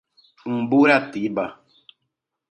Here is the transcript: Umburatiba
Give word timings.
Umburatiba 0.47 1.45